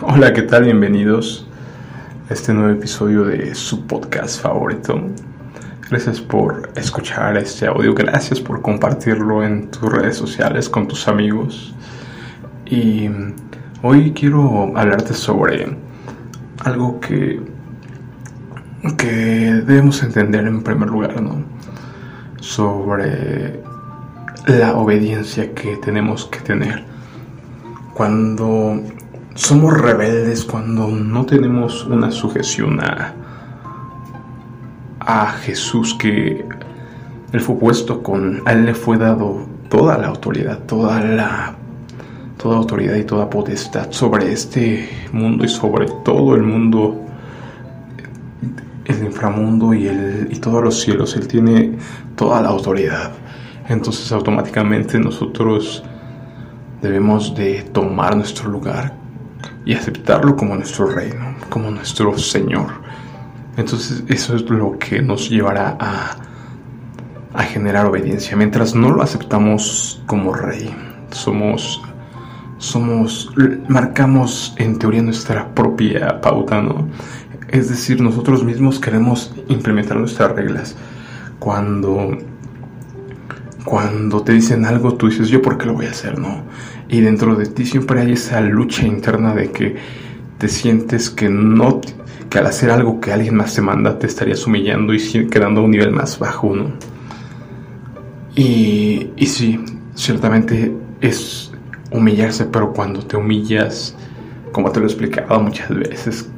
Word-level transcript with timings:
Hola, 0.00 0.32
¿qué 0.32 0.42
tal? 0.42 0.64
Bienvenidos 0.64 1.46
a 2.28 2.32
este 2.32 2.54
nuevo 2.54 2.70
episodio 2.70 3.24
de 3.24 3.54
su 3.54 3.86
podcast 3.86 4.40
favorito. 4.40 5.00
Gracias 5.90 6.20
por 6.20 6.70
escuchar 6.74 7.36
este 7.36 7.66
audio, 7.66 7.94
gracias 7.94 8.40
por 8.40 8.62
compartirlo 8.62 9.44
en 9.44 9.70
tus 9.70 9.92
redes 9.92 10.16
sociales 10.16 10.68
con 10.68 10.88
tus 10.88 11.06
amigos. 11.08 11.74
Y 12.64 13.08
hoy 13.82 14.12
quiero 14.12 14.76
hablarte 14.76 15.12
sobre 15.12 15.76
algo 16.64 16.98
que, 16.98 17.40
que 18.96 19.06
debemos 19.06 20.02
entender 20.02 20.46
en 20.46 20.62
primer 20.62 20.88
lugar, 20.88 21.20
¿no? 21.20 21.44
Sobre 22.40 23.60
la 24.46 24.74
obediencia 24.74 25.54
que 25.54 25.76
tenemos 25.76 26.24
que 26.24 26.40
tener. 26.40 26.82
Cuando 27.94 28.82
somos 29.34 29.80
rebeldes, 29.80 30.44
cuando 30.44 30.88
no 30.88 31.24
tenemos 31.24 31.86
una 31.86 32.10
sujeción 32.10 32.80
a, 32.80 33.14
a 35.00 35.26
Jesús 35.32 35.94
que 35.94 36.44
él 37.32 37.40
fue 37.40 37.56
puesto 37.56 38.02
con, 38.02 38.42
él 38.46 38.66
le 38.66 38.74
fue 38.74 38.98
dado 38.98 39.46
toda 39.68 39.96
la 39.96 40.08
autoridad, 40.08 40.58
toda 40.60 41.00
la 41.00 41.56
toda 42.36 42.56
autoridad 42.56 42.96
y 42.96 43.04
toda 43.04 43.30
potestad 43.30 43.92
sobre 43.92 44.32
este 44.32 44.88
mundo 45.12 45.44
y 45.44 45.48
sobre 45.48 45.86
todo 46.04 46.34
el 46.34 46.42
mundo, 46.42 47.00
el 48.84 49.04
inframundo 49.04 49.72
y, 49.72 49.86
el, 49.86 50.28
y 50.28 50.40
todos 50.40 50.62
los 50.62 50.80
cielos. 50.80 51.14
Él 51.14 51.28
tiene 51.28 51.78
toda 52.16 52.42
la 52.42 52.48
autoridad. 52.48 53.12
Entonces 53.68 54.10
automáticamente 54.10 54.98
nosotros 54.98 55.84
debemos 56.82 57.32
de 57.36 57.62
tomar 57.62 58.16
nuestro 58.16 58.50
lugar 58.50 59.01
y 59.64 59.74
aceptarlo 59.74 60.36
como 60.36 60.54
nuestro 60.54 60.86
reino, 60.86 61.34
como 61.48 61.70
nuestro 61.70 62.16
Señor. 62.18 62.68
Entonces 63.56 64.04
eso 64.08 64.34
es 64.34 64.42
lo 64.48 64.78
que 64.78 65.02
nos 65.02 65.28
llevará 65.28 65.76
a, 65.78 66.16
a 67.34 67.42
generar 67.44 67.86
obediencia. 67.86 68.36
Mientras 68.36 68.74
no 68.74 68.90
lo 68.90 69.02
aceptamos 69.02 70.02
como 70.06 70.34
rey, 70.34 70.74
somos 71.10 71.80
somos, 72.62 73.28
marcamos 73.66 74.54
en 74.56 74.78
teoría 74.78 75.02
nuestra 75.02 75.52
propia 75.52 76.20
pauta, 76.20 76.62
¿no? 76.62 76.88
Es 77.48 77.68
decir, 77.68 78.00
nosotros 78.00 78.44
mismos 78.44 78.78
queremos 78.78 79.34
implementar 79.48 79.96
nuestras 79.96 80.30
reglas. 80.30 80.76
Cuando, 81.40 82.16
cuando 83.64 84.22
te 84.22 84.32
dicen 84.32 84.64
algo, 84.64 84.94
tú 84.94 85.08
dices, 85.08 85.28
yo 85.28 85.40
por 85.40 85.58
qué 85.58 85.66
lo 85.66 85.74
voy 85.74 85.86
a 85.86 85.90
hacer, 85.90 86.18
¿no? 86.18 86.44
Y 86.88 87.00
dentro 87.00 87.36
de 87.36 87.46
ti 87.46 87.64
siempre 87.64 88.00
hay 88.00 88.12
esa 88.12 88.40
lucha 88.40 88.86
interna 88.86 89.34
de 89.34 89.50
que 89.50 89.76
te 90.38 90.48
sientes 90.48 91.10
que 91.10 91.28
no, 91.28 91.80
que 92.28 92.38
al 92.38 92.46
hacer 92.46 92.70
algo 92.70 93.00
que 93.00 93.12
alguien 93.12 93.36
más 93.36 93.54
te 93.54 93.62
manda, 93.62 93.98
te 93.98 94.06
estarías 94.06 94.46
humillando 94.46 94.92
y 94.94 95.28
quedando 95.28 95.60
a 95.60 95.64
un 95.64 95.70
nivel 95.70 95.92
más 95.92 96.18
bajo, 96.18 96.54
¿no? 96.54 96.72
Y, 98.34 99.10
y 99.16 99.26
sí, 99.26 99.60
ciertamente 99.94 100.74
es 101.00 101.52
humillarse, 101.90 102.46
pero 102.46 102.72
cuando 102.72 103.00
te 103.04 103.16
humillas, 103.16 103.94
como 104.52 104.70
te 104.72 104.80
lo 104.80 104.86
he 104.86 104.88
explicado 104.88 105.38
muchas 105.40 105.68
veces, 105.68 106.28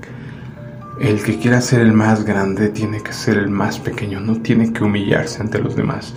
el 1.00 1.22
que 1.22 1.38
quiera 1.38 1.60
ser 1.60 1.80
el 1.80 1.92
más 1.92 2.24
grande 2.24 2.68
tiene 2.68 3.02
que 3.02 3.12
ser 3.12 3.38
el 3.38 3.48
más 3.48 3.78
pequeño, 3.78 4.20
no 4.20 4.40
tiene 4.42 4.72
que 4.72 4.84
humillarse 4.84 5.40
ante 5.40 5.58
los 5.58 5.74
demás. 5.76 6.14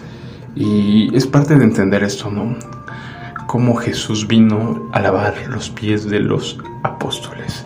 Y 0.59 1.15
es 1.15 1.27
parte 1.27 1.55
de 1.55 1.63
entender 1.63 2.03
esto, 2.03 2.31
¿no? 2.31 2.55
Cómo 3.45 3.75
Jesús 3.75 4.27
vino 4.27 4.89
a 4.91 4.99
lavar 4.99 5.35
los 5.49 5.69
pies 5.69 6.09
de 6.09 6.19
los 6.19 6.57
apóstoles 6.81 7.63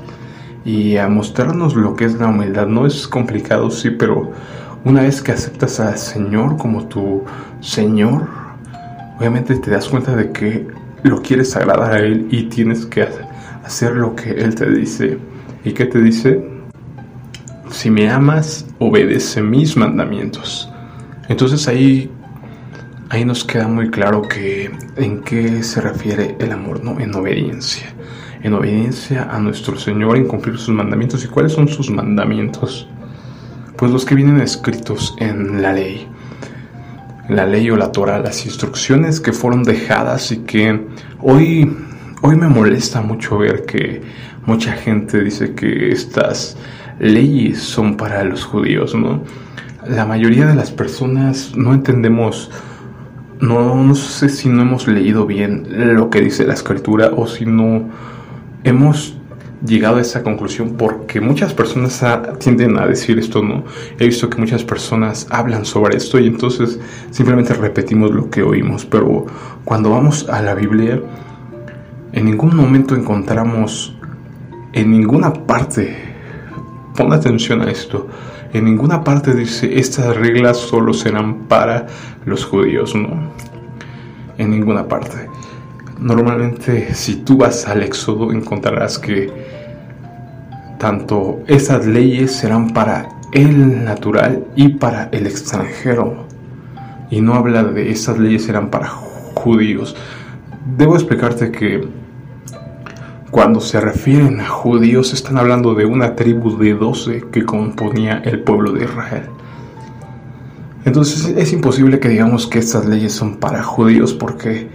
y 0.65 0.97
a 0.97 1.07
mostrarnos 1.07 1.73
lo 1.75 1.95
que 1.95 2.03
es 2.03 2.15
la 2.15 2.27
humildad. 2.27 2.67
No 2.67 2.85
es 2.85 3.07
complicado, 3.07 3.71
sí, 3.71 3.91
pero 3.91 4.33
una 4.83 5.03
vez 5.03 5.21
que 5.21 5.31
aceptas 5.31 5.79
al 5.79 5.97
Señor 5.97 6.57
como 6.57 6.85
tu 6.89 7.23
Señor, 7.61 8.27
obviamente 9.17 9.55
te 9.55 9.71
das 9.71 9.87
cuenta 9.87 10.13
de 10.13 10.33
que 10.33 10.67
lo 11.03 11.21
quieres 11.21 11.55
agradar 11.55 11.93
a 11.93 11.99
Él 11.99 12.27
y 12.29 12.43
tienes 12.43 12.85
que 12.85 13.07
hacer 13.63 13.95
lo 13.95 14.17
que 14.17 14.31
Él 14.31 14.53
te 14.53 14.69
dice. 14.69 15.17
¿Y 15.63 15.71
qué 15.71 15.85
te 15.85 16.01
dice? 16.01 16.45
Si 17.69 17.89
me 17.89 18.09
amas, 18.09 18.65
obedece 18.79 19.41
mis 19.41 19.77
mandamientos. 19.77 20.69
Entonces 21.29 21.69
ahí, 21.69 22.11
ahí 23.11 23.25
nos 23.25 23.43
queda 23.43 23.67
muy 23.67 23.91
claro 23.91 24.23
que 24.23 24.71
en 24.95 25.21
qué 25.21 25.61
se 25.61 25.81
refiere 25.81 26.35
el 26.39 26.51
amor, 26.51 26.83
¿no? 26.83 26.99
En 26.99 27.13
obediencia. 27.13 27.93
En 28.41 28.53
obediencia 28.53 29.29
a 29.29 29.37
nuestro 29.39 29.77
Señor, 29.77 30.17
en 30.17 30.25
cumplir 30.27 30.57
sus 30.57 30.73
mandamientos. 30.73 31.23
¿Y 31.23 31.27
cuáles 31.27 31.51
son 31.51 31.67
sus 31.67 31.91
mandamientos? 31.91 32.87
Pues 33.75 33.91
los 33.91 34.05
que 34.05 34.15
vienen 34.15 34.41
escritos 34.41 35.15
en 35.19 35.61
la 35.61 35.73
ley 35.73 36.07
la 37.31 37.45
ley 37.45 37.69
o 37.69 37.77
la 37.77 37.91
Torah, 37.91 38.19
las 38.19 38.45
instrucciones 38.45 39.21
que 39.21 39.31
fueron 39.31 39.63
dejadas 39.63 40.31
y 40.31 40.39
que 40.39 40.87
hoy, 41.21 41.77
hoy 42.21 42.35
me 42.35 42.47
molesta 42.47 43.01
mucho 43.01 43.37
ver 43.37 43.65
que 43.65 44.01
mucha 44.45 44.73
gente 44.73 45.23
dice 45.23 45.53
que 45.53 45.91
estas 45.91 46.57
leyes 46.99 47.59
son 47.59 47.95
para 47.95 48.23
los 48.25 48.43
judíos, 48.43 48.93
¿no? 48.95 49.23
La 49.87 50.05
mayoría 50.05 50.45
de 50.45 50.55
las 50.55 50.71
personas 50.71 51.53
no 51.55 51.73
entendemos, 51.73 52.51
no, 53.41 53.75
no 53.75 53.95
sé 53.95 54.29
si 54.29 54.49
no 54.49 54.61
hemos 54.61 54.87
leído 54.87 55.25
bien 55.25 55.65
lo 55.95 56.09
que 56.09 56.21
dice 56.21 56.45
la 56.45 56.53
escritura 56.53 57.11
o 57.15 57.27
si 57.27 57.45
no 57.45 57.89
hemos 58.63 59.17
llegado 59.65 59.97
a 59.97 60.01
esa 60.01 60.23
conclusión 60.23 60.75
porque 60.77 61.21
muchas 61.21 61.53
personas 61.53 62.03
tienden 62.39 62.77
a 62.77 62.85
decir 62.85 63.19
esto, 63.19 63.41
¿no? 63.43 63.63
He 63.99 64.05
visto 64.05 64.29
que 64.29 64.37
muchas 64.37 64.63
personas 64.63 65.27
hablan 65.29 65.65
sobre 65.65 65.97
esto 65.97 66.19
y 66.19 66.27
entonces 66.27 66.79
simplemente 67.09 67.53
repetimos 67.53 68.11
lo 68.11 68.29
que 68.29 68.43
oímos, 68.43 68.85
pero 68.85 69.25
cuando 69.65 69.89
vamos 69.89 70.27
a 70.29 70.41
la 70.41 70.55
Biblia, 70.55 71.01
en 72.13 72.25
ningún 72.25 72.55
momento 72.55 72.95
encontramos, 72.95 73.95
en 74.73 74.91
ninguna 74.91 75.33
parte, 75.33 75.95
pon 76.95 77.13
atención 77.13 77.61
a 77.61 77.71
esto, 77.71 78.07
en 78.53 78.65
ninguna 78.65 79.03
parte 79.03 79.33
dice 79.33 79.79
estas 79.79 80.15
reglas 80.15 80.57
solo 80.57 80.93
serán 80.93 81.47
para 81.47 81.87
los 82.25 82.45
judíos, 82.45 82.95
¿no? 82.95 83.31
En 84.37 84.51
ninguna 84.51 84.87
parte. 84.87 85.29
Normalmente 85.99 86.93
si 86.93 87.17
tú 87.17 87.37
vas 87.37 87.67
al 87.67 87.83
Éxodo 87.83 88.31
encontrarás 88.31 88.97
que 88.97 89.31
tanto 90.79 91.43
esas 91.47 91.85
leyes 91.85 92.31
serán 92.31 92.73
para 92.73 93.07
el 93.31 93.85
natural 93.85 94.45
y 94.55 94.69
para 94.69 95.09
el 95.11 95.27
extranjero. 95.27 96.25
Y 97.09 97.21
no 97.21 97.35
habla 97.35 97.63
de 97.63 97.91
esas 97.91 98.17
leyes 98.17 98.45
serán 98.45 98.69
para 98.69 98.87
judíos. 98.87 99.95
Debo 100.77 100.95
explicarte 100.95 101.51
que 101.51 101.87
cuando 103.31 103.61
se 103.61 103.79
refieren 103.79 104.41
a 104.41 104.47
judíos 104.49 105.13
están 105.13 105.37
hablando 105.37 105.73
de 105.73 105.85
una 105.85 106.15
tribu 106.15 106.57
de 106.57 106.73
12 106.73 107.27
que 107.31 107.45
componía 107.45 108.21
el 108.25 108.41
pueblo 108.41 108.73
de 108.73 108.83
Israel. 108.83 109.23
Entonces 110.83 111.33
es 111.37 111.53
imposible 111.53 111.99
que 111.99 112.09
digamos 112.09 112.45
que 112.45 112.59
estas 112.59 112.85
leyes 112.85 113.13
son 113.13 113.37
para 113.37 113.63
judíos 113.63 114.13
porque 114.13 114.69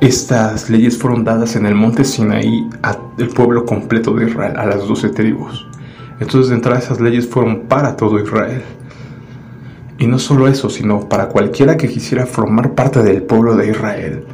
estas 0.00 0.70
leyes 0.70 0.96
fueron 0.96 1.24
dadas 1.24 1.56
en 1.56 1.66
el 1.66 1.74
monte 1.74 2.04
Sinaí 2.04 2.70
al 2.82 3.28
pueblo 3.34 3.64
completo 3.64 4.14
de 4.14 4.26
Israel, 4.30 4.56
a 4.56 4.66
las 4.66 4.86
doce 4.86 5.08
tribus. 5.08 5.66
Entonces 6.20 6.50
de 6.50 6.56
entrada 6.56 6.78
esas 6.78 7.00
leyes 7.00 7.26
fueron 7.26 7.62
para 7.62 7.96
todo 7.96 8.20
Israel. 8.20 8.62
Y 9.98 10.06
no 10.06 10.20
solo 10.20 10.46
eso, 10.46 10.70
sino 10.70 11.08
para 11.08 11.28
cualquiera 11.28 11.76
que 11.76 11.88
quisiera 11.88 12.24
formar 12.24 12.74
parte 12.74 13.02
del 13.02 13.22
pueblo 13.22 13.56
de 13.56 13.70
Israel. 13.70 14.24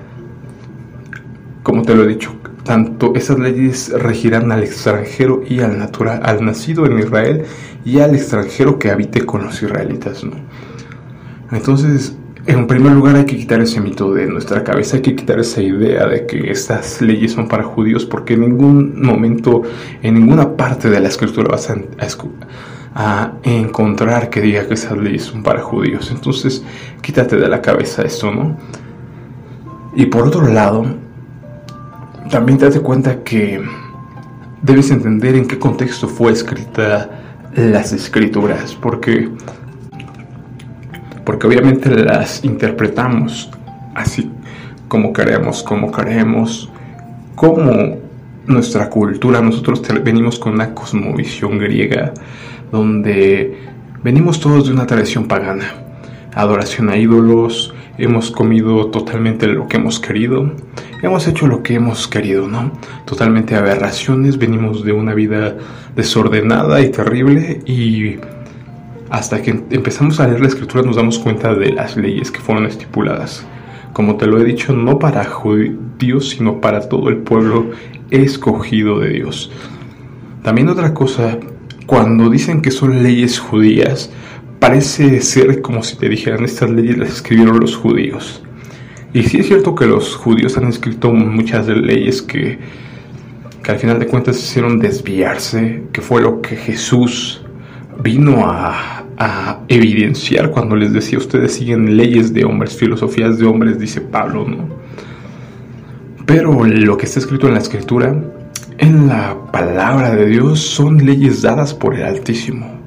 Como 1.63 1.83
te 1.83 1.95
lo 1.95 2.03
he 2.03 2.09
dicho, 2.09 2.35
tanto 2.65 3.13
esas 3.15 3.39
leyes 3.39 3.91
regirán 3.91 4.53
al 4.53 4.63
extranjero 4.63 5.43
y 5.49 5.61
al 5.61 5.79
natural, 5.79 6.21
al 6.23 6.45
nacido 6.45 6.87
en 6.87 6.99
Israel 6.99 7.45
y 7.85 7.99
al 7.99 8.15
extranjero 8.15 8.79
que 8.79 8.91
habite 8.91 9.27
con 9.27 9.45
los 9.45 9.63
israelitas. 9.63 10.23
¿no? 10.23 10.37
Entonces, 11.51 12.17
en 12.47 12.67
primer 12.67 12.93
lugar 12.93 13.17
hay 13.17 13.25
que 13.25 13.37
quitar 13.37 13.61
ese 13.61 13.81
mito 13.81 14.13
de 14.13 14.27
nuestra 14.27 14.65
cabeza, 14.65 14.97
hay 14.97 15.03
que 15.03 15.15
quitar 15.15 15.39
esa 15.39 15.63
idea 15.63 16.07
de 16.07 16.27
que 16.27 16.51
estas 16.51 17.01
leyes 17.01 17.33
son 17.33 17.49
para 17.49 17.63
judíos 17.63 18.05
porque 18.05 18.35
en 18.35 18.41
ningún 18.41 19.01
momento, 19.01 19.63
en 20.03 20.15
ninguna 20.15 20.57
parte 20.57 20.91
de 20.91 21.01
la 21.01 21.09
escritura 21.09 21.49
vas 21.51 21.71
a, 21.71 21.77
a, 22.95 23.33
encontrar 23.45 24.29
que 24.29 24.41
diga 24.41 24.67
que 24.67 24.75
esas 24.75 24.99
leyes 24.99 25.23
son 25.23 25.43
para 25.43 25.61
judíos. 25.61 26.11
Entonces 26.11 26.65
quítate 27.01 27.37
de 27.37 27.49
la 27.49 27.61
cabeza 27.61 28.03
esto, 28.03 28.33
¿no? 28.33 28.57
Y 29.95 30.07
por 30.07 30.27
otro 30.27 30.49
lado, 30.49 30.85
también 32.31 32.59
te 32.59 32.67
das 32.67 32.79
cuenta 32.81 33.23
que 33.23 33.63
debes 34.63 34.91
entender 34.91 35.35
en 35.35 35.47
qué 35.47 35.59
contexto 35.59 36.09
fue 36.09 36.33
escrita 36.33 37.11
las 37.55 37.93
escrituras, 37.93 38.75
porque 38.75 39.29
porque 41.25 41.47
obviamente 41.47 41.89
las 41.91 42.45
interpretamos 42.45 43.51
así 43.95 44.31
como 44.89 45.13
queremos, 45.13 45.63
como 45.63 45.91
queremos, 45.91 46.71
como 47.35 47.97
nuestra 48.47 48.91
cultura, 48.91 49.41
nosotros 49.41 49.83
venimos 50.05 50.39
con 50.39 50.55
una 50.55 50.75
cosmovisión 50.75 51.59
griega 51.59 52.13
donde 52.71 53.57
venimos 54.03 54.41
todos 54.41 54.67
de 54.67 54.73
una 54.73 54.87
tradición 54.87 55.29
pagana, 55.29 55.65
adoración 56.35 56.91
a 56.91 56.97
ídolos, 56.97 57.75
hemos 57.99 58.31
comido 58.31 58.87
totalmente 58.87 59.47
lo 59.47 59.69
que 59.69 59.77
hemos 59.77 60.01
querido, 60.01 60.53
hemos 61.03 61.27
hecho 61.27 61.47
lo 61.47 61.63
que 61.63 61.75
hemos 61.75 62.09
querido, 62.09 62.49
¿no? 62.49 62.73
Totalmente 63.05 63.55
aberraciones, 63.55 64.39
venimos 64.39 64.85
de 64.85 64.93
una 64.93 65.15
vida 65.15 65.57
desordenada 65.95 66.81
y 66.81 66.91
terrible 66.91 67.61
y 67.67 68.17
hasta 69.11 69.43
que 69.43 69.63
empezamos 69.71 70.21
a 70.21 70.27
leer 70.27 70.41
la 70.41 70.49
escritura 70.49 70.83
nos 70.83 70.97
damos 70.97 71.19
cuenta 71.19 71.55
de 71.55 71.73
las 71.73 71.97
leyes 71.97 72.31
que 72.31 72.41
fueron 72.41 72.65
estipuladas. 72.65 73.47
Como 73.93 74.17
te 74.17 74.27
lo 74.27 74.41
he 74.41 74.45
dicho, 74.45 74.73
no 74.73 74.99
para 74.99 75.25
judíos, 75.25 76.31
sino 76.31 76.63
para 76.63 76.89
todo 76.89 77.11
el 77.11 77.19
pueblo 77.19 77.73
escogido 78.11 79.01
de 79.01 79.11
Dios. 79.11 79.51
También 80.43 80.71
otra 80.71 80.95
cosa, 80.95 81.39
cuando 81.87 82.31
dicen 82.31 82.63
que 82.63 82.71
son 82.71 83.03
leyes 83.03 83.39
judías, 83.39 84.11
parece 84.63 85.21
ser 85.23 85.61
como 85.61 85.83
si 85.83 85.97
te 85.97 86.09
dijeran 86.09 86.45
estas 86.45 86.71
leyes 86.71 86.97
las 86.97 87.15
escribieron 87.15 87.59
los 87.59 87.75
judíos. 87.75 88.45
Y 89.13 89.25
sí 89.25 89.39
es 89.39 89.49
cierto 89.49 89.75
que 89.75 89.87
los 89.87 90.15
judíos 90.15 90.57
han 90.57 90.69
escrito 90.69 91.13
muchas 91.13 91.67
leyes 91.67 92.23
que, 92.23 92.61
que 93.61 93.71
al 93.73 93.79
final 93.81 93.99
de 93.99 94.07
cuentas 94.07 94.39
hicieron 94.39 94.79
desviarse, 94.79 95.83
que 95.93 96.01
fue 96.01 96.23
lo 96.23 96.41
que 96.41 96.55
Jesús 96.55 97.45
vino 98.05 98.49
a, 98.49 99.05
a 99.19 99.63
evidenciar 99.67 100.53
cuando 100.53 100.77
les 100.77 100.93
decía 100.93 101.19
ustedes 101.19 101.55
siguen 101.55 101.97
leyes 101.97 102.33
de 102.33 102.45
hombres, 102.45 102.77
filosofías 102.77 103.39
de 103.39 103.47
hombres, 103.47 103.81
dice 103.81 104.01
Pablo, 104.01 104.47
¿no? 104.47 104.69
Pero 106.25 106.65
lo 106.65 106.97
que 106.97 107.07
está 107.07 107.19
escrito 107.19 107.49
en 107.49 107.55
la 107.55 107.61
escritura, 107.61 108.15
en 108.79 109.09
la 109.09 109.37
palabra 109.51 110.15
de 110.15 110.27
Dios, 110.27 110.61
son 110.61 111.05
leyes 111.05 111.43
dadas 111.43 111.75
por 111.75 111.97
el 111.97 112.05
Altísimo. 112.05 112.82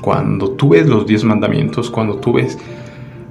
Cuando 0.00 0.50
tú 0.52 0.70
ves 0.70 0.86
los 0.86 1.06
diez 1.06 1.24
mandamientos, 1.24 1.90
cuando 1.90 2.16
tú 2.16 2.34
ves 2.34 2.58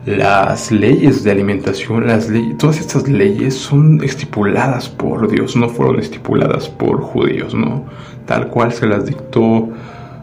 las 0.08 0.72
leyes 0.72 1.24
de 1.26 1.32
alimentación, 1.32 2.08
las 2.08 2.30
leyes, 2.30 2.58
todas 2.58 2.80
estas 2.80 3.10
leyes 3.10 3.54
son 3.54 4.02
estipuladas 4.04 4.88
por 4.88 5.30
Dios, 5.30 5.58
no 5.58 5.68
fueron 5.68 6.00
estipuladas 6.00 6.70
por 6.70 7.02
judíos, 7.02 7.54
¿no? 7.54 7.86
Tal 8.26 8.48
cual 8.48 8.72
se 8.72 8.88
las 8.88 9.06
dictó 9.06 9.70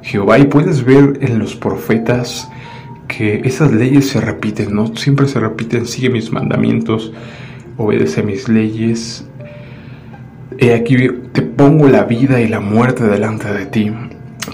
Jehová 0.02 0.38
y 0.38 0.44
puedes 0.44 0.84
ver 0.84 1.18
en 1.20 1.38
los 1.38 1.54
profetas 1.54 2.48
que 3.08 3.42
esas 3.44 3.72
leyes 3.72 4.08
se 4.08 4.22
repiten, 4.22 4.74
¿no? 4.74 4.96
Siempre 4.96 5.28
se 5.28 5.38
repiten, 5.38 5.86
sigue 5.86 6.08
mis 6.08 6.32
mandamientos, 6.32 7.12
obedece 7.76 8.22
mis 8.22 8.48
leyes. 8.48 9.26
He 10.58 10.72
aquí 10.72 10.96
te 11.32 11.42
pongo 11.42 11.88
la 11.88 12.04
vida 12.04 12.40
y 12.40 12.48
la 12.48 12.60
muerte 12.60 13.04
delante 13.04 13.52
de 13.52 13.66
ti. 13.66 13.92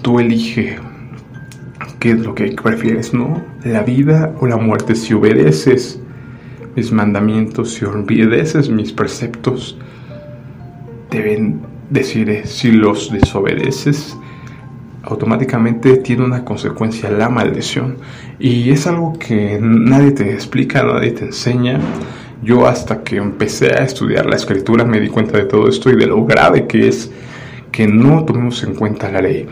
Tú 0.02 0.19
elige 0.19 0.78
qué 2.00 2.12
es 2.12 2.20
lo 2.20 2.35
que 2.35 2.50
prefieres, 2.61 3.14
¿no? 3.14 3.44
La 3.62 3.82
vida 3.82 4.35
o 4.41 4.47
la 4.47 4.56
muerte. 4.56 4.97
Si 4.97 5.14
obedeces 5.14 6.00
mis 6.75 6.91
mandamientos, 6.91 7.75
si 7.75 7.85
obedeces 7.85 8.70
mis 8.70 8.93
preceptos, 8.93 9.79
te 11.11 11.20
bendeciré. 11.20 12.47
Si 12.47 12.73
los 12.73 13.12
desobedeces, 13.12 14.17
automáticamente 15.02 15.99
tiene 15.99 16.25
una 16.25 16.44
consecuencia 16.44 17.11
la 17.11 17.29
maldición. 17.29 17.99
Y 18.38 18.70
es 18.70 18.87
algo 18.87 19.12
que 19.19 19.58
nadie 19.61 20.12
te 20.12 20.32
explica, 20.32 20.82
nadie 20.82 21.12
te 21.12 21.26
enseña. 21.26 21.79
Yo 22.43 22.67
hasta 22.67 23.02
que 23.02 23.17
empecé 23.17 23.75
a 23.75 23.85
estudiar 23.85 24.25
la 24.25 24.37
escritura 24.37 24.85
me 24.85 24.99
di 24.99 25.08
cuenta 25.08 25.37
de 25.37 25.44
todo 25.44 25.69
esto 25.69 25.91
y 25.91 25.97
de 25.97 26.06
lo 26.06 26.25
grave 26.25 26.67
que 26.67 26.88
es 26.88 27.11
que 27.70 27.87
no 27.87 28.25
tomemos 28.25 28.62
en 28.64 28.75
cuenta 28.75 29.11
la 29.11 29.20
ley. 29.20 29.47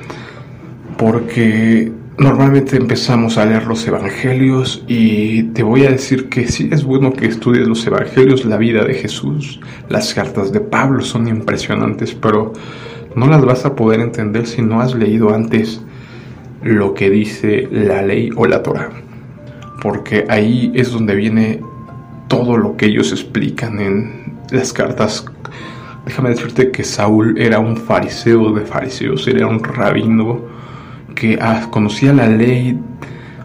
Porque 0.97 1.93
normalmente 2.19 2.76
empezamos 2.76 3.38
a 3.38 3.47
leer 3.47 3.67
los 3.67 3.87
evangelios 3.87 4.82
y 4.88 5.44
te 5.44 5.62
voy 5.62 5.85
a 5.85 5.91
decir 5.91 6.29
que 6.29 6.49
sí 6.49 6.69
es 6.73 6.82
bueno 6.82 7.12
que 7.12 7.26
estudies 7.26 7.69
los 7.69 7.87
evangelios, 7.87 8.44
la 8.44 8.56
vida 8.56 8.85
de 8.85 8.94
Jesús, 8.94 9.61
las 9.88 10.12
cartas 10.15 10.53
de 10.53 10.61
Pablo 10.61 11.03
son 11.03 11.29
impresionantes, 11.29 12.15
pero 12.15 12.53
no 13.15 13.29
las 13.29 13.44
vas 13.44 13.65
a 13.65 13.76
poder 13.76 14.00
entender 14.00 14.49
si 14.49 14.62
no 14.62 14.81
has 14.81 14.97
leído 14.97 15.32
antes 15.32 15.81
lo 16.62 16.93
que 16.93 17.09
dice 17.09 17.69
la 17.70 18.03
ley 18.03 18.31
o 18.35 18.47
la 18.47 18.64
Torah. 18.64 18.91
Porque 19.81 20.25
ahí 20.29 20.73
es 20.75 20.91
donde 20.91 21.14
viene 21.14 21.62
todo 22.26 22.56
lo 22.56 22.76
que 22.76 22.87
ellos 22.87 23.12
explican 23.12 23.79
en 23.79 24.35
las 24.50 24.73
cartas. 24.73 25.25
Déjame 26.05 26.31
decirte 26.31 26.73
que 26.73 26.82
Saúl 26.82 27.38
era 27.38 27.61
un 27.61 27.76
fariseo 27.76 28.53
de 28.53 28.62
fariseos, 28.62 29.29
era 29.29 29.47
un 29.47 29.62
rabino 29.62 30.57
que 31.19 31.37
ah, 31.43 31.67
conocía 31.73 32.12
la 32.12 32.29
ley 32.29 32.79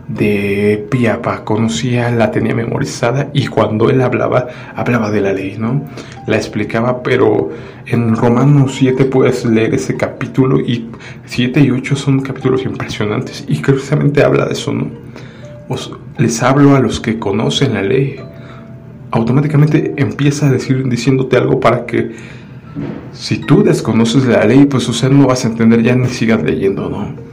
de 0.07 0.85
Piapa, 0.91 1.43
conocía, 1.43 2.11
la 2.11 2.29
tenía 2.29 2.53
memorizada 2.53 3.31
y 3.33 3.47
cuando 3.47 3.89
él 3.89 3.99
hablaba, 4.01 4.47
hablaba 4.75 5.09
de 5.09 5.21
la 5.21 5.33
ley, 5.33 5.55
¿no? 5.57 5.81
La 6.27 6.35
explicaba, 6.35 7.01
pero 7.01 7.49
en 7.87 8.15
Romanos 8.15 8.75
7 8.77 9.05
puedes 9.05 9.43
leer 9.43 9.73
ese 9.73 9.97
capítulo 9.97 10.59
y 10.59 10.87
7 11.25 11.61
y 11.61 11.71
8 11.71 11.95
son 11.95 12.21
capítulos 12.21 12.63
impresionantes 12.63 13.43
y 13.47 13.55
precisamente 13.55 14.23
habla 14.23 14.45
de 14.45 14.53
eso, 14.53 14.71
¿no? 14.71 14.91
Os, 15.67 15.91
les 16.19 16.43
hablo 16.43 16.75
a 16.75 16.79
los 16.79 16.99
que 16.99 17.17
conocen 17.17 17.73
la 17.73 17.81
ley. 17.81 18.17
Automáticamente 19.09 19.95
empieza 19.97 20.47
a 20.47 20.51
decir, 20.51 20.87
diciéndote 20.87 21.37
algo 21.37 21.59
para 21.59 21.87
que 21.87 22.11
si 23.13 23.39
tú 23.39 23.63
desconoces 23.63 24.25
la 24.25 24.45
ley, 24.45 24.65
pues 24.65 24.87
o 24.87 25.09
no 25.09 25.25
vas 25.25 25.45
a 25.45 25.47
entender 25.47 25.81
ya 25.81 25.95
ni 25.95 26.07
sigas 26.09 26.43
leyendo, 26.43 26.87
¿no? 26.87 27.32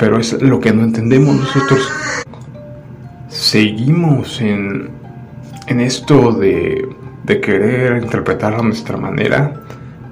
Pero 0.00 0.18
es 0.18 0.32
lo 0.40 0.58
que 0.58 0.72
no 0.72 0.82
entendemos 0.82 1.36
nosotros. 1.36 1.86
Seguimos 3.28 4.40
en, 4.40 4.88
en 5.66 5.80
esto 5.80 6.32
de, 6.32 6.88
de 7.24 7.40
querer 7.40 8.02
interpretar 8.02 8.54
a 8.54 8.62
nuestra 8.62 8.96
manera 8.96 9.60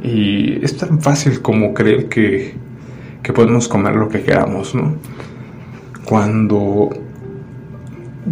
y 0.03 0.63
es 0.63 0.77
tan 0.77 1.01
fácil 1.01 1.41
como 1.41 1.73
creer 1.73 2.09
que, 2.11 2.55
que 3.23 3.33
podemos 3.33 3.67
comer 3.67 3.97
lo 3.97 4.11
que 4.11 4.23
queramos, 4.23 4.75
¿no? 4.75 4.95
Cuando 6.05 6.91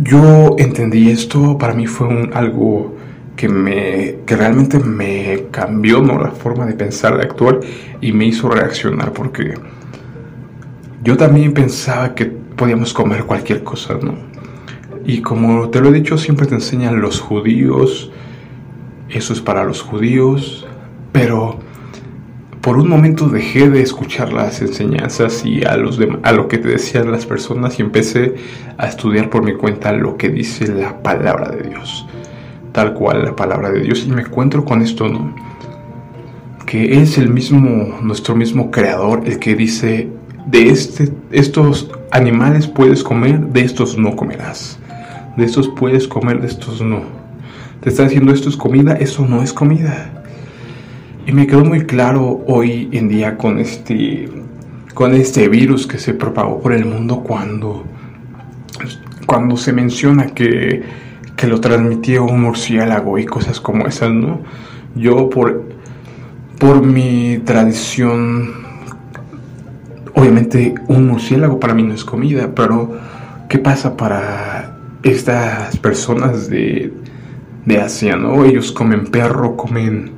yo 0.02 0.56
entendí 0.58 1.10
esto, 1.10 1.56
para 1.56 1.72
mí 1.72 1.86
fue 1.86 2.06
un, 2.06 2.30
algo 2.34 2.94
que, 3.34 3.48
me, 3.48 4.16
que 4.26 4.36
realmente 4.36 4.78
me 4.78 5.44
cambió 5.50 6.02
¿no? 6.02 6.18
la 6.20 6.32
forma 6.32 6.66
de 6.66 6.74
pensar, 6.74 7.16
de 7.16 7.22
actuar 7.22 7.60
y 8.00 8.12
me 8.12 8.26
hizo 8.26 8.48
reaccionar 8.50 9.12
porque 9.12 9.54
yo 11.06 11.16
también 11.16 11.54
pensaba 11.54 12.16
que 12.16 12.26
podíamos 12.26 12.92
comer 12.92 13.26
cualquier 13.26 13.62
cosa, 13.62 13.94
¿no? 14.02 14.16
Y 15.06 15.22
como 15.22 15.70
te 15.70 15.80
lo 15.80 15.90
he 15.90 15.92
dicho, 15.92 16.18
siempre 16.18 16.48
te 16.48 16.56
enseñan 16.56 17.00
los 17.00 17.20
judíos, 17.20 18.10
eso 19.08 19.32
es 19.32 19.40
para 19.40 19.62
los 19.62 19.82
judíos, 19.82 20.66
pero 21.12 21.60
por 22.60 22.76
un 22.76 22.88
momento 22.88 23.28
dejé 23.28 23.70
de 23.70 23.82
escuchar 23.82 24.32
las 24.32 24.60
enseñanzas 24.60 25.46
y 25.46 25.62
a, 25.62 25.76
los 25.76 26.00
a 26.24 26.32
lo 26.32 26.48
que 26.48 26.58
te 26.58 26.66
decían 26.66 27.12
las 27.12 27.24
personas 27.24 27.78
y 27.78 27.82
empecé 27.82 28.34
a 28.76 28.88
estudiar 28.88 29.30
por 29.30 29.44
mi 29.44 29.54
cuenta 29.54 29.92
lo 29.92 30.16
que 30.16 30.28
dice 30.28 30.66
la 30.66 31.04
palabra 31.04 31.50
de 31.50 31.68
Dios, 31.68 32.04
tal 32.72 32.94
cual 32.94 33.24
la 33.24 33.36
palabra 33.36 33.70
de 33.70 33.82
Dios, 33.82 34.04
y 34.04 34.10
me 34.10 34.22
encuentro 34.22 34.64
con 34.64 34.82
esto, 34.82 35.08
¿no? 35.08 35.32
Que 36.66 37.00
es 37.00 37.16
el 37.16 37.28
mismo, 37.28 38.00
nuestro 38.02 38.34
mismo 38.34 38.72
creador, 38.72 39.22
el 39.24 39.38
que 39.38 39.54
dice 39.54 40.10
de 40.46 40.68
este, 40.68 41.12
estos 41.32 41.90
animales 42.12 42.66
puedes 42.66 43.02
comer, 43.02 43.40
de 43.40 43.62
estos 43.62 43.98
no 43.98 44.16
comerás. 44.16 44.78
De 45.36 45.44
estos 45.44 45.68
puedes 45.68 46.08
comer, 46.08 46.40
de 46.40 46.46
estos 46.46 46.80
no. 46.80 47.02
Te 47.80 47.90
está 47.90 48.04
diciendo 48.04 48.32
esto 48.32 48.48
es 48.48 48.56
comida, 48.56 48.94
eso 48.94 49.26
no 49.26 49.42
es 49.42 49.52
comida. 49.52 50.24
Y 51.26 51.32
me 51.32 51.46
quedó 51.46 51.64
muy 51.64 51.84
claro 51.84 52.44
hoy 52.46 52.88
en 52.92 53.08
día 53.08 53.36
con 53.36 53.58
este, 53.58 54.28
con 54.94 55.14
este 55.14 55.48
virus 55.48 55.86
que 55.86 55.98
se 55.98 56.14
propagó 56.14 56.60
por 56.60 56.72
el 56.72 56.86
mundo 56.86 57.20
cuando, 57.20 57.84
cuando 59.26 59.56
se 59.56 59.72
menciona 59.72 60.26
que, 60.28 60.84
que 61.36 61.46
lo 61.48 61.60
transmitió 61.60 62.24
un 62.24 62.42
murciélago 62.42 63.18
y 63.18 63.26
cosas 63.26 63.60
como 63.60 63.86
esas, 63.86 64.12
¿no? 64.12 64.40
Yo 64.94 65.28
por, 65.28 65.64
por 66.58 66.84
mi 66.84 67.38
tradición 67.44 68.65
Obviamente 70.26 70.74
un 70.88 71.06
murciélago 71.06 71.60
para 71.60 71.72
mí 71.72 71.84
no 71.84 71.94
es 71.94 72.04
comida, 72.04 72.50
pero 72.52 72.98
¿qué 73.48 73.58
pasa 73.58 73.96
para 73.96 74.76
estas 75.04 75.78
personas 75.78 76.50
de, 76.50 76.92
de 77.64 77.80
Asia, 77.80 78.16
no? 78.16 78.44
Ellos 78.44 78.72
comen 78.72 79.06
perro, 79.06 79.56
comen, 79.56 80.10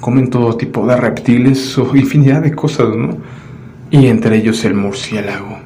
comen 0.00 0.30
todo 0.30 0.56
tipo 0.56 0.86
de 0.86 0.94
reptiles 0.94 1.76
o 1.76 1.96
infinidad 1.96 2.40
de 2.42 2.52
cosas, 2.54 2.94
¿no? 2.94 3.16
Y 3.90 4.06
entre 4.06 4.36
ellos 4.36 4.64
el 4.64 4.74
murciélago. 4.74 5.58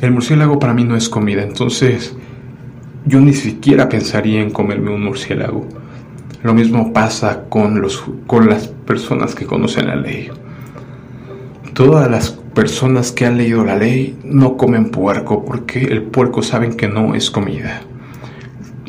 El 0.00 0.12
murciélago 0.12 0.60
para 0.60 0.72
mí 0.72 0.84
no 0.84 0.94
es 0.94 1.08
comida, 1.08 1.42
entonces 1.42 2.14
yo 3.06 3.20
ni 3.20 3.32
siquiera 3.32 3.88
pensaría 3.88 4.40
en 4.40 4.52
comerme 4.52 4.94
un 4.94 5.02
murciélago. 5.02 5.66
Lo 6.44 6.54
mismo 6.54 6.92
pasa 6.92 7.46
con, 7.48 7.80
los, 7.80 8.04
con 8.28 8.48
las 8.48 8.68
personas 8.68 9.34
que 9.34 9.46
conocen 9.46 9.88
la 9.88 9.96
ley. 9.96 10.28
Todas 11.74 12.08
las 12.08 12.39
personas 12.54 13.12
que 13.12 13.26
han 13.26 13.36
leído 13.36 13.64
la 13.64 13.76
ley 13.76 14.18
no 14.24 14.56
comen 14.56 14.90
puerco 14.90 15.44
porque 15.44 15.84
el 15.84 16.02
puerco 16.02 16.42
saben 16.42 16.76
que 16.76 16.88
no 16.88 17.14
es 17.14 17.30
comida. 17.30 17.82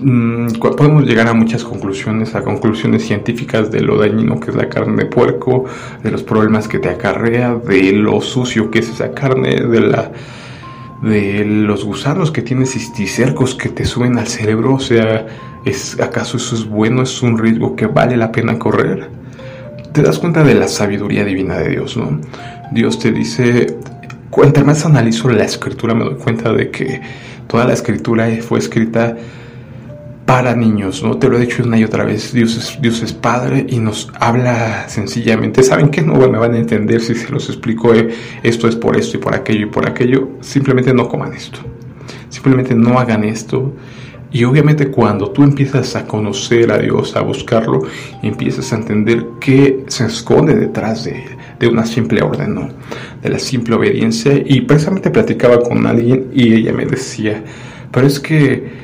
Mm, 0.01 0.53
podemos 0.59 1.05
llegar 1.05 1.27
a 1.27 1.33
muchas 1.33 1.63
conclusiones, 1.63 2.33
a 2.33 2.41
conclusiones 2.41 3.05
científicas 3.05 3.69
de 3.69 3.81
lo 3.81 3.97
dañino 3.99 4.39
que 4.39 4.49
es 4.49 4.55
la 4.55 4.67
carne 4.67 5.03
de 5.03 5.05
puerco, 5.05 5.65
de 6.01 6.09
los 6.09 6.23
problemas 6.23 6.67
que 6.67 6.79
te 6.79 6.89
acarrea, 6.89 7.53
de 7.55 7.91
lo 7.91 8.19
sucio 8.21 8.71
que 8.71 8.79
es 8.79 8.89
esa 8.89 9.13
carne, 9.13 9.55
de 9.57 9.79
la 9.79 10.11
de 11.03 11.43
los 11.45 11.83
gusanos 11.83 12.31
que 12.31 12.43
tienes 12.43 12.71
cisticercos 12.73 13.55
que 13.55 13.69
te 13.69 13.85
suben 13.85 14.19
al 14.19 14.27
cerebro, 14.27 14.75
o 14.75 14.79
sea, 14.79 15.25
¿es 15.65 15.99
acaso 15.99 16.37
eso 16.37 16.55
es 16.55 16.67
bueno, 16.67 17.01
es 17.01 17.21
un 17.23 17.39
riesgo 17.39 17.75
que 17.75 17.87
vale 17.87 18.17
la 18.17 18.31
pena 18.31 18.59
correr? 18.59 19.09
Te 19.93 20.03
das 20.03 20.19
cuenta 20.19 20.43
de 20.43 20.53
la 20.53 20.67
sabiduría 20.67 21.25
divina 21.25 21.57
de 21.57 21.69
Dios, 21.69 21.97
¿no? 21.97 22.19
Dios 22.71 22.99
te 22.99 23.11
dice, 23.11 23.77
cuanto 24.29 24.63
más 24.63 24.85
analizo 24.85 25.29
la 25.29 25.43
escritura 25.43 25.93
me 25.93 26.05
doy 26.05 26.15
cuenta 26.15 26.53
de 26.53 26.71
que 26.71 27.01
toda 27.47 27.65
la 27.65 27.73
escritura 27.73 28.29
fue 28.41 28.59
escrita 28.59 29.17
para 30.25 30.55
niños, 30.55 31.03
¿no? 31.03 31.17
Te 31.17 31.27
lo 31.27 31.37
he 31.37 31.41
dicho 31.41 31.61
una 31.61 31.77
y 31.77 31.83
otra 31.83 32.05
vez, 32.05 32.31
Dios 32.31 32.79
es, 33.03 33.11
Padre 33.11 33.65
y 33.67 33.79
nos 33.79 34.09
habla 34.17 34.87
sencillamente. 34.87 35.61
¿Saben 35.61 35.89
que 35.89 36.01
no 36.01 36.13
me 36.13 36.37
van 36.37 36.53
a 36.53 36.57
entender 36.57 37.01
si 37.01 37.15
se 37.15 37.29
los 37.29 37.49
explico? 37.49 37.93
Eh, 37.93 38.09
esto 38.41 38.69
es 38.69 38.77
por 38.77 38.95
esto 38.95 39.17
y 39.17 39.19
por 39.19 39.35
aquello 39.35 39.63
y 39.63 39.69
por 39.69 39.89
aquello. 39.89 40.29
Simplemente 40.39 40.93
no 40.93 41.09
coman 41.09 41.33
esto. 41.33 41.59
Simplemente 42.29 42.73
no 42.73 42.97
hagan 42.97 43.25
esto. 43.25 43.73
Y 44.31 44.45
obviamente 44.45 44.87
cuando 44.89 45.31
tú 45.31 45.43
empiezas 45.43 45.95
a 45.95 46.07
conocer 46.07 46.71
a 46.71 46.77
Dios, 46.77 47.15
a 47.15 47.21
buscarlo, 47.21 47.81
empiezas 48.23 48.71
a 48.71 48.77
entender 48.77 49.25
qué 49.41 49.83
se 49.87 50.05
esconde 50.05 50.55
detrás 50.55 51.03
de, 51.03 51.23
de 51.59 51.67
una 51.67 51.85
simple 51.85 52.21
orden, 52.21 52.55
¿no? 52.55 52.69
De 53.21 53.29
la 53.29 53.39
simple 53.39 53.75
obediencia. 53.75 54.33
Y 54.45 54.61
precisamente 54.61 55.09
platicaba 55.09 55.59
con 55.59 55.85
alguien 55.85 56.31
y 56.33 56.53
ella 56.53 56.71
me 56.71 56.85
decía, 56.85 57.43
pero 57.91 58.07
es 58.07 58.19
que 58.19 58.81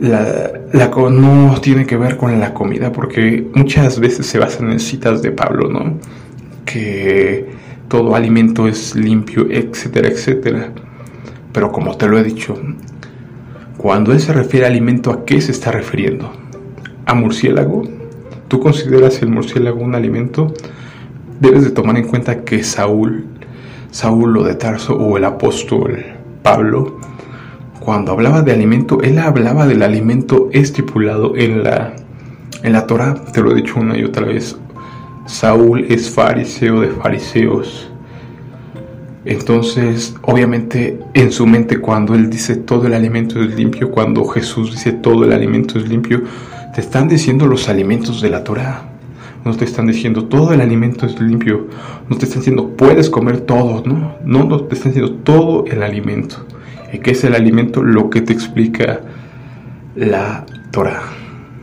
la, 0.00 0.50
la, 0.72 0.88
no 0.88 1.60
tiene 1.60 1.86
que 1.86 1.96
ver 1.96 2.16
con 2.16 2.38
la 2.40 2.52
comida, 2.52 2.90
porque 2.90 3.46
muchas 3.54 4.00
veces 4.00 4.26
se 4.26 4.38
basan 4.38 4.72
en 4.72 4.80
citas 4.80 5.22
de 5.22 5.30
Pablo, 5.30 5.68
¿no? 5.68 5.98
Que 6.64 7.46
todo 7.88 8.14
alimento 8.14 8.66
es 8.66 8.94
limpio, 8.94 9.46
etcétera, 9.50 10.08
etcétera. 10.08 10.72
Pero 11.52 11.70
como 11.70 11.96
te 11.96 12.08
lo 12.08 12.18
he 12.18 12.24
dicho, 12.24 12.56
cuando 13.80 14.12
él 14.12 14.20
se 14.20 14.34
refiere 14.34 14.66
a 14.66 14.68
alimento, 14.68 15.10
¿a 15.10 15.24
qué 15.24 15.40
se 15.40 15.52
está 15.52 15.72
refiriendo? 15.72 16.30
¿A 17.06 17.14
murciélago? 17.14 17.84
¿Tú 18.46 18.60
consideras 18.60 19.22
el 19.22 19.30
murciélago 19.30 19.80
un 19.80 19.94
alimento? 19.94 20.52
Debes 21.40 21.64
de 21.64 21.70
tomar 21.70 21.96
en 21.96 22.06
cuenta 22.06 22.44
que 22.44 22.62
Saúl, 22.62 23.24
Saúl 23.90 24.34
lo 24.34 24.42
de 24.42 24.54
Tarso 24.54 24.98
o 24.98 25.16
el 25.16 25.24
apóstol 25.24 26.04
Pablo, 26.42 26.98
cuando 27.78 28.12
hablaba 28.12 28.42
de 28.42 28.52
alimento, 28.52 29.00
él 29.00 29.18
hablaba 29.18 29.66
del 29.66 29.82
alimento 29.82 30.50
estipulado 30.52 31.34
en 31.38 31.62
la, 31.62 31.94
en 32.62 32.74
la 32.74 32.86
Torah. 32.86 33.14
Te 33.32 33.40
lo 33.40 33.52
he 33.52 33.54
dicho 33.54 33.80
una 33.80 33.96
y 33.96 34.04
otra 34.04 34.26
vez. 34.26 34.58
Saúl 35.24 35.86
es 35.88 36.10
fariseo 36.10 36.82
de 36.82 36.88
fariseos. 36.88 37.89
Entonces, 39.24 40.14
obviamente, 40.22 40.98
en 41.12 41.30
su 41.30 41.46
mente, 41.46 41.78
cuando 41.78 42.14
él 42.14 42.30
dice 42.30 42.56
todo 42.56 42.86
el 42.86 42.94
alimento 42.94 43.40
es 43.42 43.54
limpio, 43.54 43.90
cuando 43.90 44.24
Jesús 44.24 44.72
dice 44.72 44.92
todo 44.92 45.24
el 45.24 45.32
alimento 45.32 45.78
es 45.78 45.88
limpio, 45.88 46.22
te 46.74 46.80
están 46.80 47.08
diciendo 47.08 47.46
los 47.46 47.68
alimentos 47.68 48.22
de 48.22 48.30
la 48.30 48.44
Torah. 48.44 48.84
No 49.44 49.54
te 49.56 49.64
están 49.64 49.86
diciendo 49.86 50.24
todo 50.26 50.52
el 50.52 50.60
alimento 50.60 51.06
es 51.06 51.20
limpio. 51.20 51.68
No 52.08 52.16
te 52.16 52.24
están 52.24 52.40
diciendo 52.40 52.68
puedes 52.76 53.10
comer 53.10 53.40
todo, 53.40 53.82
¿no? 53.84 54.16
No, 54.24 54.44
no 54.44 54.60
te 54.62 54.74
están 54.74 54.92
diciendo 54.92 55.18
todo 55.22 55.64
el 55.66 55.82
alimento. 55.82 56.46
¿Qué 57.02 57.12
es 57.12 57.24
el 57.24 57.34
alimento? 57.34 57.82
Lo 57.82 58.10
que 58.10 58.20
te 58.20 58.32
explica 58.32 59.00
la 59.94 60.44
Torah. 60.70 61.02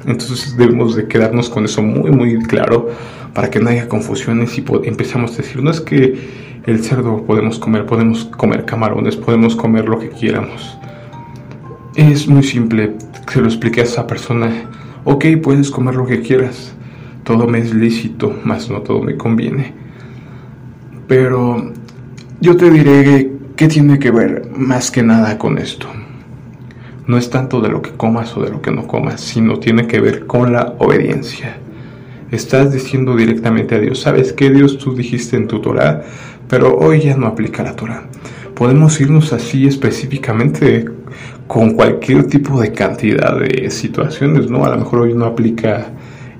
Entonces 0.05 0.57
debemos 0.57 0.95
de 0.95 1.07
quedarnos 1.07 1.49
con 1.49 1.65
eso 1.65 1.81
muy 1.81 2.11
muy 2.11 2.39
claro 2.43 2.89
para 3.37 3.51
que 3.51 3.59
no 3.59 3.69
haya 3.69 3.87
confusiones 3.87 4.57
y 4.57 4.65
empezamos 4.85 5.35
a 5.35 5.37
decir, 5.37 5.61
no 5.61 5.69
es 5.69 5.79
que 5.79 6.59
el 6.65 6.83
cerdo 6.83 7.23
podemos 7.23 7.59
comer, 7.59 7.85
podemos 7.85 8.25
comer 8.25 8.65
camarones, 8.65 9.15
podemos 9.15 9.55
comer 9.55 9.87
lo 9.87 9.99
que 9.99 10.09
quieramos. 10.09 10.75
Es 11.93 12.27
muy 12.27 12.41
simple, 12.41 12.95
se 13.31 13.39
lo 13.39 13.45
expliqué 13.45 13.81
a 13.81 13.83
esa 13.83 14.07
persona, 14.07 14.51
ok, 15.03 15.25
puedes 15.43 15.69
comer 15.69 15.93
lo 15.93 16.07
que 16.07 16.21
quieras, 16.21 16.73
todo 17.23 17.45
me 17.45 17.59
es 17.59 17.75
lícito, 17.75 18.35
más 18.43 18.71
no 18.71 18.81
todo 18.81 19.03
me 19.03 19.15
conviene. 19.17 19.71
Pero 21.07 21.73
yo 22.41 22.57
te 22.57 22.71
diré 22.71 23.33
¿Qué 23.55 23.67
tiene 23.67 23.99
que 23.99 24.09
ver 24.09 24.49
más 24.55 24.89
que 24.89 25.03
nada 25.03 25.37
con 25.37 25.59
esto? 25.59 25.85
No 27.05 27.19
es 27.19 27.29
tanto 27.29 27.61
de 27.61 27.69
lo 27.69 27.83
que 27.83 27.91
comas 27.91 28.35
o 28.35 28.41
de 28.41 28.49
lo 28.49 28.63
que 28.63 28.71
no 28.71 28.87
comas, 28.87 29.21
sino 29.21 29.59
tiene 29.59 29.85
que 29.85 29.99
ver 29.99 30.25
con 30.25 30.53
la 30.53 30.73
obediencia. 30.79 31.57
Estás 32.31 32.73
diciendo 32.73 33.15
directamente 33.15 33.75
a 33.75 33.79
Dios, 33.79 33.99
¿sabes 33.99 34.33
qué 34.33 34.49
Dios 34.49 34.77
tú 34.77 34.95
dijiste 34.95 35.35
en 35.35 35.47
tu 35.47 35.61
Torah? 35.61 36.03
Pero 36.49 36.77
hoy 36.77 37.01
ya 37.01 37.15
no 37.15 37.27
aplica 37.27 37.63
la 37.63 37.75
Torah. 37.75 38.03
Podemos 38.55 38.99
irnos 38.99 39.33
así 39.33 39.67
específicamente 39.67 40.85
con 41.47 41.73
cualquier 41.73 42.25
tipo 42.25 42.59
de 42.59 42.71
cantidad 42.73 43.39
de 43.39 43.69
situaciones, 43.69 44.49
¿no? 44.49 44.65
A 44.65 44.69
lo 44.69 44.77
mejor 44.77 45.01
hoy 45.01 45.13
no 45.13 45.25
aplica 45.25 45.91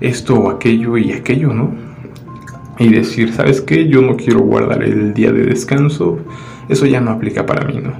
esto 0.02 0.36
o 0.36 0.50
aquello 0.50 0.98
y 0.98 1.14
aquello, 1.14 1.54
¿no? 1.54 1.74
Y 2.80 2.90
decir, 2.90 3.34
¿sabes 3.34 3.62
qué? 3.62 3.88
Yo 3.88 4.02
no 4.02 4.18
quiero 4.18 4.42
guardar 4.42 4.84
el 4.84 5.14
día 5.14 5.32
de 5.32 5.44
descanso 5.44 6.20
eso 6.70 6.86
ya 6.86 7.02
no 7.02 7.12
aplica 7.12 7.46
para 7.46 7.66
mí, 7.66 7.80
¿no? 7.82 7.94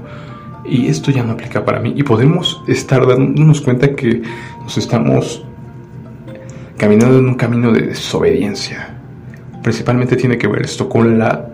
Y 0.64 0.88
esto 0.88 1.10
ya 1.10 1.22
no 1.22 1.32
aplica 1.32 1.64
para 1.64 1.80
mí. 1.80 1.94
Y 1.96 2.02
podemos 2.02 2.62
estar 2.66 3.06
dándonos 3.06 3.60
cuenta 3.60 3.94
que 3.94 4.22
nos 4.60 4.76
estamos 4.76 5.44
caminando 6.78 7.18
en 7.18 7.28
un 7.28 7.34
camino 7.34 7.72
de 7.72 7.82
desobediencia. 7.82 8.94
Principalmente 9.62 10.16
tiene 10.16 10.38
que 10.38 10.46
ver 10.46 10.62
esto 10.62 10.88
con 10.88 11.18
la 11.18 11.50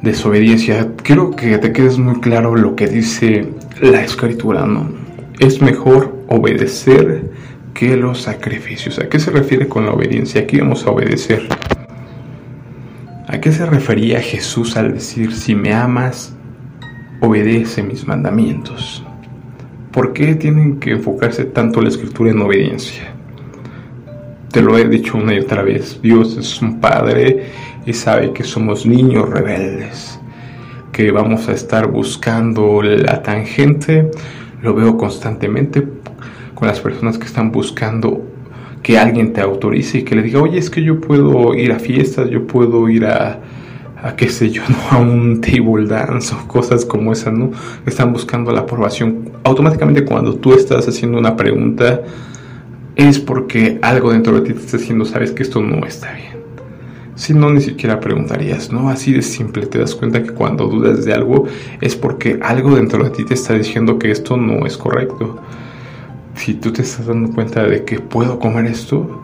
desobediencia. 0.00 0.88
Quiero 1.02 1.32
que 1.32 1.58
te 1.58 1.72
quedes 1.72 1.98
muy 1.98 2.20
claro 2.20 2.54
lo 2.54 2.76
que 2.76 2.86
dice 2.86 3.52
la 3.80 4.02
escritura, 4.02 4.64
¿no? 4.64 4.88
Es 5.40 5.60
mejor 5.60 6.16
obedecer 6.28 7.30
que 7.74 7.96
los 7.96 8.22
sacrificios. 8.22 8.98
¿A 9.00 9.08
qué 9.08 9.18
se 9.18 9.30
refiere 9.32 9.68
con 9.68 9.84
la 9.84 9.92
obediencia? 9.92 10.42
Aquí 10.42 10.58
vamos 10.58 10.86
a 10.86 10.90
obedecer. 10.90 11.48
¿A 13.26 13.40
qué 13.40 13.50
se 13.50 13.66
refería 13.66 14.20
Jesús 14.20 14.76
al 14.76 14.94
decir, 14.94 15.34
si 15.34 15.56
me 15.56 15.74
amas, 15.74 16.34
obedece 17.20 17.82
mis 17.82 18.06
mandamientos? 18.06 19.04
¿Por 19.90 20.12
qué 20.12 20.36
tienen 20.36 20.78
que 20.78 20.92
enfocarse 20.92 21.44
tanto 21.44 21.82
la 21.82 21.88
escritura 21.88 22.30
en 22.30 22.40
obediencia? 22.40 23.15
Te 24.56 24.62
lo 24.62 24.78
he 24.78 24.88
dicho 24.88 25.18
una 25.18 25.34
y 25.34 25.40
otra 25.40 25.62
vez, 25.62 26.00
Dios 26.00 26.34
es 26.38 26.62
un 26.62 26.80
Padre 26.80 27.44
y 27.84 27.92
sabe 27.92 28.32
que 28.32 28.42
somos 28.42 28.86
niños 28.86 29.28
rebeldes, 29.28 30.18
que 30.92 31.10
vamos 31.10 31.46
a 31.50 31.52
estar 31.52 31.88
buscando 31.88 32.80
la 32.80 33.22
tangente, 33.22 34.10
lo 34.62 34.72
veo 34.72 34.96
constantemente 34.96 35.86
con 36.54 36.68
las 36.68 36.80
personas 36.80 37.18
que 37.18 37.26
están 37.26 37.52
buscando 37.52 38.24
que 38.82 38.96
alguien 38.98 39.34
te 39.34 39.42
autorice 39.42 39.98
y 39.98 40.04
que 40.04 40.14
le 40.14 40.22
diga, 40.22 40.40
oye, 40.40 40.56
es 40.56 40.70
que 40.70 40.82
yo 40.82 41.02
puedo 41.02 41.54
ir 41.54 41.72
a 41.72 41.78
fiestas, 41.78 42.30
yo 42.30 42.46
puedo 42.46 42.88
ir 42.88 43.04
a, 43.04 43.38
a 44.02 44.16
qué 44.16 44.30
sé 44.30 44.48
yo, 44.48 44.62
¿no? 44.70 44.76
a 44.90 44.96
un 44.98 45.42
table 45.42 45.86
dance 45.86 46.34
o 46.34 46.48
cosas 46.48 46.86
como 46.86 47.12
esa, 47.12 47.30
¿no? 47.30 47.50
Están 47.84 48.10
buscando 48.10 48.52
la 48.52 48.60
aprobación. 48.60 49.32
Automáticamente 49.44 50.06
cuando 50.06 50.36
tú 50.36 50.54
estás 50.54 50.88
haciendo 50.88 51.18
una 51.18 51.36
pregunta 51.36 52.00
es 52.96 53.18
porque 53.18 53.78
algo 53.82 54.12
dentro 54.12 54.40
de 54.40 54.40
ti 54.40 54.52
te 54.54 54.60
está 54.60 54.78
diciendo, 54.78 55.04
sabes 55.04 55.30
que 55.32 55.42
esto 55.42 55.60
no 55.60 55.86
está 55.86 56.12
bien. 56.12 56.36
Si 57.14 57.32
no, 57.32 57.50
ni 57.50 57.60
siquiera 57.60 58.00
preguntarías, 58.00 58.72
¿no? 58.72 58.90
Así 58.90 59.12
de 59.12 59.22
simple, 59.22 59.66
te 59.66 59.78
das 59.78 59.94
cuenta 59.94 60.22
que 60.22 60.30
cuando 60.30 60.66
dudas 60.66 61.04
de 61.04 61.14
algo 61.14 61.46
es 61.80 61.96
porque 61.96 62.38
algo 62.42 62.76
dentro 62.76 63.04
de 63.04 63.10
ti 63.10 63.24
te 63.24 63.34
está 63.34 63.54
diciendo 63.54 63.98
que 63.98 64.10
esto 64.10 64.36
no 64.36 64.66
es 64.66 64.76
correcto 64.76 65.40
si 66.36 66.54
tú 66.54 66.72
te 66.72 66.82
estás 66.82 67.06
dando 67.06 67.32
cuenta 67.32 67.64
de 67.64 67.84
que 67.84 67.98
puedo 67.98 68.38
comer 68.38 68.66
esto, 68.66 69.22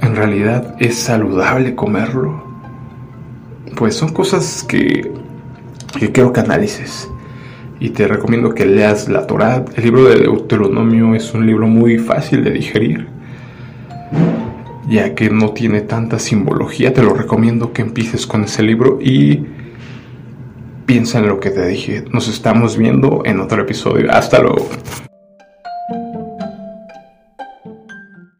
en 0.00 0.14
realidad 0.14 0.76
es 0.78 0.96
saludable 0.96 1.74
comerlo. 1.74 2.44
Pues 3.76 3.94
son 3.94 4.12
cosas 4.12 4.62
que, 4.62 5.10
que 5.98 6.12
quiero 6.12 6.32
que 6.32 6.40
analices. 6.40 7.09
Y 7.80 7.90
te 7.90 8.06
recomiendo 8.06 8.54
que 8.54 8.66
leas 8.66 9.08
la 9.08 9.26
Torah. 9.26 9.64
El 9.74 9.84
libro 9.84 10.04
de 10.04 10.20
Deuteronomio 10.20 11.14
es 11.14 11.32
un 11.32 11.46
libro 11.46 11.66
muy 11.66 11.98
fácil 11.98 12.44
de 12.44 12.50
digerir. 12.50 13.08
Ya 14.86 15.14
que 15.14 15.30
no 15.30 15.50
tiene 15.50 15.80
tanta 15.80 16.18
simbología, 16.18 16.92
te 16.92 17.02
lo 17.02 17.14
recomiendo 17.14 17.72
que 17.72 17.82
empieces 17.82 18.26
con 18.26 18.44
ese 18.44 18.62
libro 18.62 18.98
y 19.00 19.46
piensa 20.84 21.20
en 21.20 21.28
lo 21.28 21.40
que 21.40 21.50
te 21.50 21.66
dije. 21.66 22.04
Nos 22.12 22.28
estamos 22.28 22.76
viendo 22.76 23.22
en 23.24 23.40
otro 23.40 23.62
episodio. 23.62 24.10
Hasta 24.10 24.40
luego. 24.40 24.68